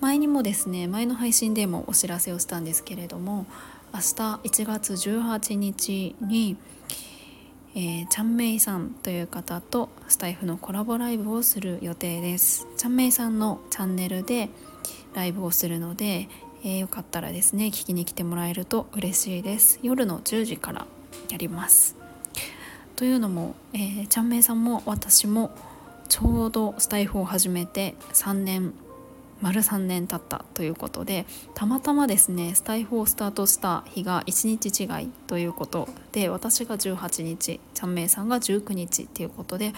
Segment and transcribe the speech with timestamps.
[0.00, 3.46] 前にもですね前の配信でもお知らせをしたんですけれども
[3.94, 6.56] 明日1月18日に、
[7.74, 12.66] えー、チャンメイさんという方とスタイフのコラボライブをする予定です。
[12.76, 14.50] チャンメイさんのチャンネルで
[15.14, 16.28] ライブをするので、
[16.62, 19.78] えー、よかったらですね聞きに来てもらえると嬉しいです。
[19.82, 20.86] 夜の10時から
[21.30, 21.96] やります。
[22.96, 25.50] というのも、えー、ちゃんめいさんも私も
[26.08, 28.74] ちょうどスタイフを始めて3年
[29.42, 39.72] 丸3年経ったということでたまたまですねスタイフをスタートした日が1日違いということで私が18日ちゃんめいさんが19日っていうことで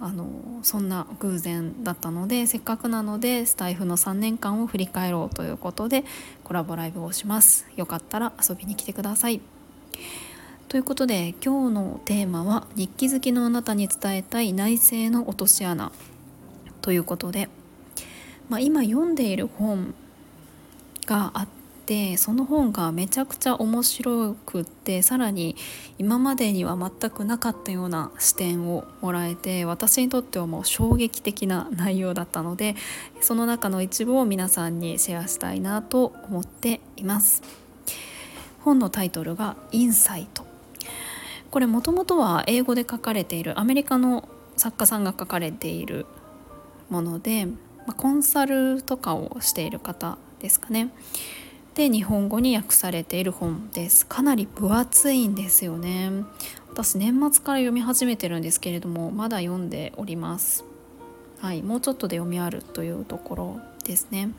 [0.00, 0.26] あの
[0.62, 6.04] そんな偶然だったのでせっかくなのでスタイフの3年間を振り返ろうということで
[6.42, 7.66] コラボライブをします。
[7.76, 9.40] よかったら遊びに来てください。
[10.68, 15.92] ということで今日のテーマは日記好きのあなたに伝えたい内政の落とし穴
[16.82, 17.48] ということで
[18.48, 19.94] まあ、今読んでいる本
[21.06, 21.48] があっ
[21.86, 25.56] てその本がめちゃくちゃ面白くってさらに
[25.98, 32.74] 今までには全くなかったような視点をもらえて私にとってはもう衝撃的な内容だったので
[33.20, 37.42] その中の一部を皆さんにシェアしたいなと思っています。
[38.60, 40.46] 本のタイトルが「インサイト」
[41.50, 46.06] これもともとは英語で書かれているアメリカの作家さんが書かれている
[46.88, 47.46] もので
[47.86, 50.90] まあ、コンサルとかをしている方ですかね。
[51.74, 54.06] で日本語に訳されている本です。
[54.06, 56.10] かなり分厚いんですよね。
[56.70, 60.64] 私年末から読み始めてるんですけれどもまだ読んでおります。
[61.40, 64.30] はいもうちょっとで読みあるというところですね。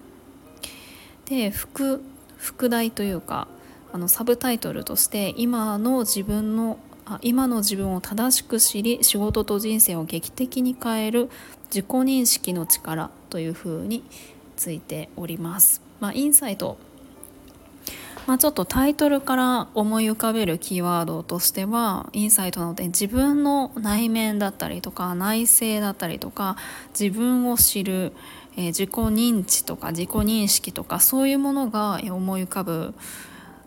[1.25, 2.01] で副
[2.37, 3.47] 副題というか
[3.91, 11.29] あのサブタイトルとして今の自分のあ今の自分を正しく知り仕事と人生を劇的に変える
[11.65, 14.01] 自己認識の力というふうに
[14.55, 15.81] ついております。
[15.99, 16.77] まあ、インサイト
[18.27, 26.55] まあ、ちょっとタイトルから思い浮かべるキーワードとしてはインサイトなので自分の内面だったりとか内政だったりとか
[26.99, 28.13] 自分を知る、
[28.55, 32.95] えー、自己認知とか自己認識とかそういうものが思い浮かぶ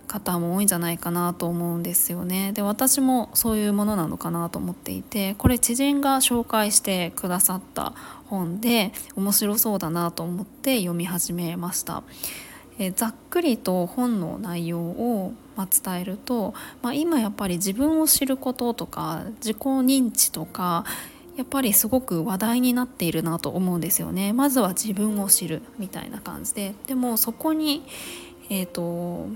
[0.08, 2.52] 方も多いんじゃないかなと思うんですよね。
[2.52, 7.92] で私もそういうものなのかなと思っていてこれ知人が紹介してくださった
[8.26, 12.02] 本で面白そうだなと思って読み始めました。
[12.80, 20.84] えざっくりと本の内容を、ま伝えると、まあ、今やっぱり自分を知ることとか自己認知とか
[21.36, 24.32] やっぱりすごく話題になっているなと思うんですよね。
[24.32, 26.74] まずは自分を知るみたいな感じで。
[26.86, 27.82] でもそこに
[28.50, 29.26] えーと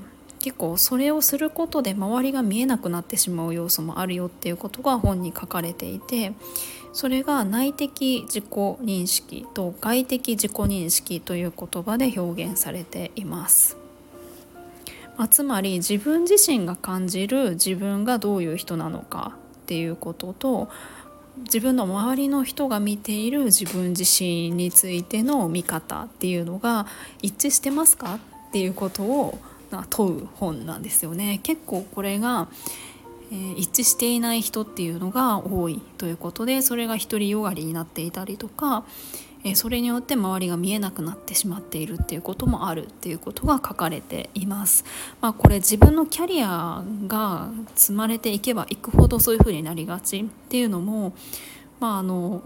[0.43, 6.33] 結構それをすることで周りが見えなくなってしまう要素もあるよっていうことが本に書かれていて
[6.93, 13.79] それが内的自己認識と外的自己認識という言葉で表現されています。
[15.17, 20.69] まあ、つまり自分自身が感じる自分がどういう人なのかっていうことと
[21.45, 26.87] 自分の周りの人が見ている自分自身についての見方っていうのが
[27.21, 29.39] 一致してますかっていうことを
[29.91, 32.49] 問う本なんですよね結構これが、
[33.31, 38.85] えー、一致していない人っていうのが多いということでそれが独りよがりになっていたりとか、
[39.45, 44.85] えー、それによって周りが見えなくなってしまっているっていうこともあるっていうことが書かれています。
[45.21, 51.15] まあ、これ自分のキャリアが積まれていけばいくほどそういうふうになりがちっていうのも
[51.81, 52.43] まああの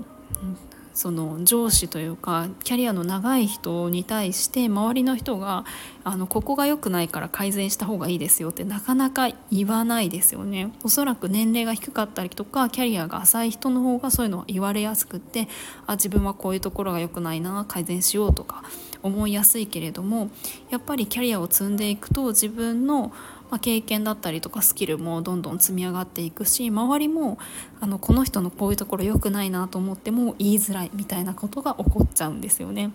[0.96, 5.66] その上司というかキャリアの長い人に対して周りの人が
[6.04, 10.72] あのここが良くないから改善した方がいいですよってなかなか言わないですよね。
[10.82, 15.48] おそらく年齢が低かったりとかキャリアが浅い人の方がそういうのは言われやすくって
[15.86, 18.64] あ自分はこういうところが良くないな改善しようとか
[19.02, 20.30] 思いやすいけれども
[20.70, 23.12] やっぱりキャリアを積んでいくと自分の
[23.50, 27.38] まあ、経験だったりとかスキルもどんどん積み上がっていくし周りも
[27.80, 32.90] あのこの人のこういうところ良くないなと思っても言いづらいみたいなことが起こっちゃうんですよね。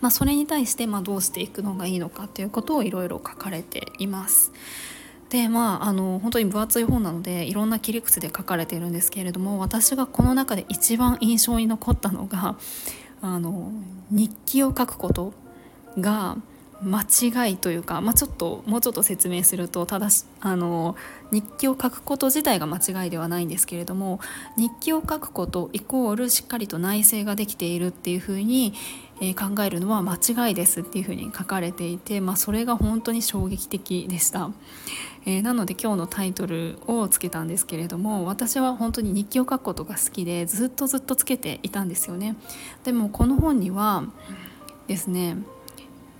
[0.00, 4.52] まあ、それに対してまどうしていくのがいいのかということをいろいろ書かれています。
[5.30, 12.56] でまああの本当に分厚い本なのでいろんな切り口で書かれているんですけれども私がこの中で一番印象に残ったのが
[13.22, 13.72] あの
[14.10, 15.32] 日記を書くこと
[15.98, 16.36] が
[16.82, 20.94] 間違いというか、まあ、ちょっともうちょっと説明するとただしあの
[21.30, 24.20] 日記を書くこと自体が間違いではないんですけれども
[24.58, 28.74] 日記を書くことイコールしっかりと内省ができているっていうふうに、
[29.22, 34.50] えー、考えるのは間違いですっていうふうに書かれていて、まあ、それが本当に衝撃的でした。
[35.24, 42.36] えー、なので今日のタイトルをつけたんですけれども私は本当に日記を書くことが好きでずっとずっとつけていたんですよね。
[42.84, 44.04] でもこの本には
[44.86, 45.38] ですね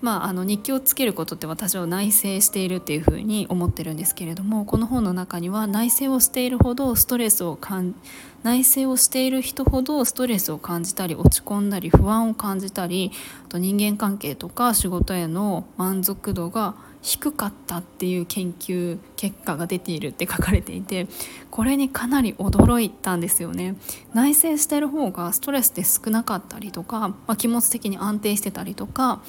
[0.03, 7.95] まあ、あの日記をつけることって私は内省しているっていうふうに思ってるんですけれどもこの本の中には内省をしているほどストレスを感
[8.43, 13.11] 内省をしている人ほどストレスを感じたり落ち込んだり不安を感じたり
[13.47, 16.75] あと人間関係とか仕事への満足度が
[17.07, 21.07] 低かったっていう研究結果が出ているって書かれていて
[21.53, 23.77] これにかなり驚いたんですよね
[24.13, 29.23] 内省してる方がストレスって少なかったりとか、まあ、気持ち的に安定してたりとか、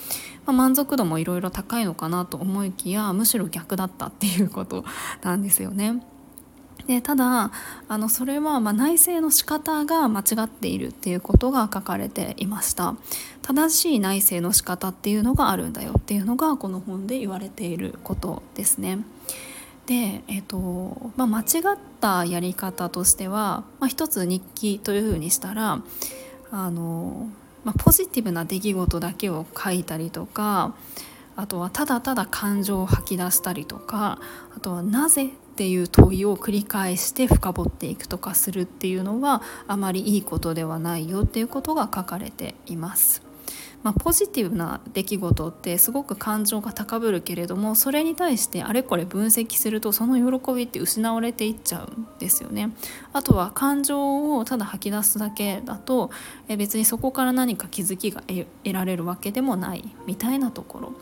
[0.47, 4.83] まあ、満足度もいろいろ高いのかなと思いきやむしろ逆だったっていうこと
[5.21, 6.01] なんですよね。
[6.87, 7.51] でただ
[7.89, 12.95] あのそれはま内政の仕方が間違っているっていうことが書かれていました
[13.41, 18.99] 正しい内政の仕方っていうのがあるんだよっていうのがこの本で言われていることですね
[19.85, 21.43] で、えーとまあ、間違
[21.75, 25.81] ったやり方としては、まあ、一つ日記というふうにしたら
[26.51, 27.29] あの、
[27.65, 30.73] まあ、ポジティブな出来事だけを書いたりとか
[31.35, 34.19] あとはただただ感情を吐き出したりとか
[34.55, 43.23] あとは「なぜ?」っていう問いを繰り返して深掘っていくとかするっていうのはあまりいいことではないよっていうことが書かれています。
[43.81, 52.71] まあ、ポジティブな出来事ってすごく感情が高ぶるけれどもそれに対してあれこれ分析するとその喜びって失われていっちゃうんですよね。
[53.13, 56.11] あとは感情をただ吐き出すだけだと
[56.49, 60.93] え別にそこから何か気づきが得られるわけでもないみたいなところ。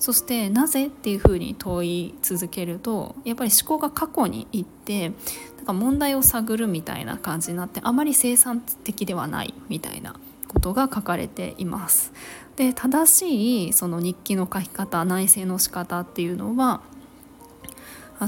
[0.00, 5.10] そしてなぜっていうふうに問い続けるとやっぱり思考が過去に行って
[5.58, 10.16] なんか問題を探るみたいな感じになってあまり生産的ではないみたいな
[10.48, 12.12] ことが書かれています。
[12.56, 16.80] で正しいその日記の書き方内省の仕方っていうのは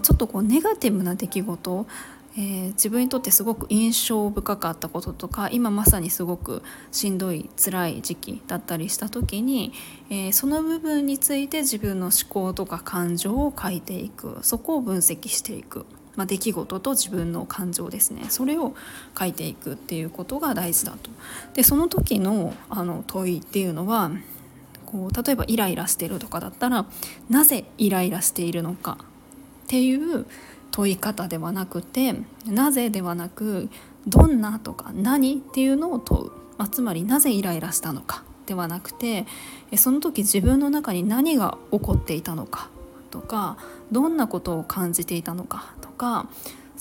[0.02, 1.86] ちょっとこうネガティブな出来事
[2.34, 9.72] えー、自分にとってすごく印象深かったこととか今まさにすごくしんどい辛い時期だったりした時に、
[10.08, 14.38] えー、その部分について自分の思考とか感情を書いていく。
[14.42, 15.84] そこを分析していく。
[16.14, 18.26] まあ、出来事と自分の感情ですね。
[18.28, 18.74] それを
[19.18, 21.10] 書いていくっていうことが大事だと。
[21.54, 24.10] でその時のあの問いっていうのは
[24.84, 26.84] こう例えばイライラしてるとかだったら
[27.30, 28.98] なぜイライラしているのか
[29.64, 30.26] っていう
[30.72, 32.14] 問い方ではなくて
[32.46, 33.68] なぜではなく
[34.06, 39.26] どんなとか何っていうのを問う、まあ、つまりなぜイライラしたのかではなくて
[39.76, 42.68] その時自分の中に何が起こっていたのか
[43.10, 43.56] とか
[43.92, 46.28] どんなことを感じていたのかとか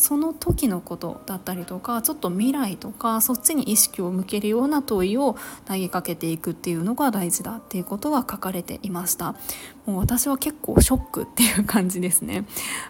[0.02, 9.36] その時のことだったりとかちょっと未来とかそっちに意識を向けるような問いを投げかけていくっていうのが大事だっていうことが書かれていました。
[9.86, 12.46] もう私は結構ショックっていう感じですね。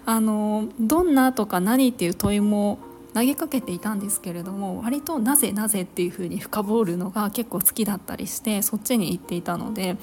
[0.05, 2.79] あのどんなとか何っていう問いも
[3.13, 9.97] 投げかけていたんですけれども割となぜなぜっていうふうに深掘るのが結構好きだったりしてそっちに行っていたので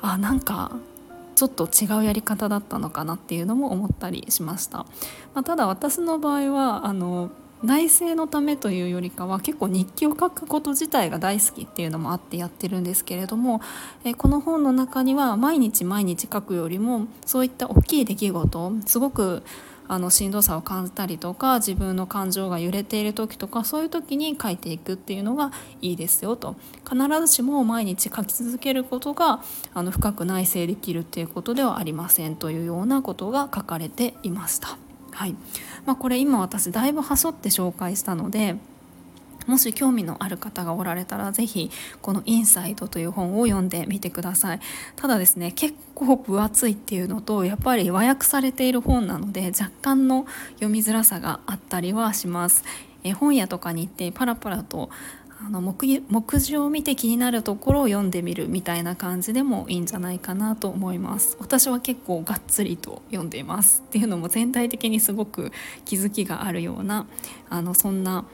[0.00, 0.76] あなんか
[1.36, 4.86] ちょっと違うやり方だったのかなっていうのも思ったりしました、ま
[5.34, 7.30] あ、ただ私の場合はあの
[7.62, 13.60] 内政のためというよりかは結構日記を書くこと自体が大好きっていうのもあってやってるんですけれども
[14.04, 19.42] えこの本の中には毎日毎日書くよりもそういった大きい出来事すごく
[19.88, 26.56] あのしんどさを感じたりとか自分の感情が揺れている時とかそういう時に書いていくっていうのがいいですよと
[26.88, 29.42] 必ずしも毎日書き続けることが
[29.74, 34.78] あの深く内省できるっていうことではありませんというようなことが書かれていました。
[35.12, 35.34] はい
[35.86, 38.56] まあ、これ今私だいぶはしょって紹介したので
[39.46, 41.70] もし興味のある方がおられたら是非
[42.02, 44.60] この「インサイド」という本を読んでみてください。
[44.96, 52.64] ただですね結構分厚いっていうのとやっぱり和訳されている本なので若干の読みづらさがあったりはします。
[53.04, 54.90] え本屋とかに行ってパラパラと
[55.38, 61.36] あの目目次を見て気になるところを読んでみるみたいな感じでもいいんじゃないかなと思います。
[61.38, 63.82] 私は結構がっつりと読んでいます。
[63.86, 65.52] っていうのも全体的にすごく
[65.84, 67.06] 気づきがあるような
[67.50, 68.24] あのそんな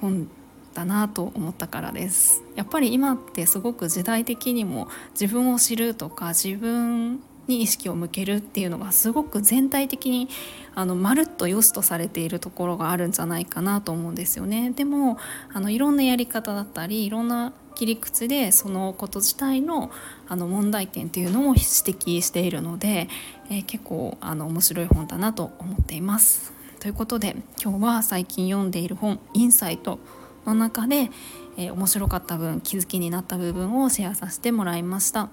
[0.00, 0.28] 本
[0.74, 10.28] だなと思ったからですやっぱり今ってすごく時代的にも自分を知るとか自分に意識を向けるっていうのがすごく全体的に
[10.74, 14.70] あのまるっと良しとされているところがあるんじゃないかなと思うんですよね。
[14.70, 15.18] でも
[15.52, 19.90] あのいろんなやり方だったりいろんな切り口でそのこと自体の
[20.28, 23.08] あの問題点っていうのを指摘しているので、
[23.50, 26.52] えー、結構あの面白い本だなと思っています。
[26.78, 29.98] ということで今日は最近読んでいる本「インサイト」
[30.46, 31.10] の中で、
[31.56, 35.28] えー、面白かった分気づきになった部分をシェアさせてもらいました。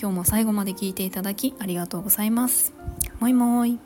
[0.00, 2.72] 今日も最後まで聞いていただきありがとうございます。
[3.20, 3.78] もいもい。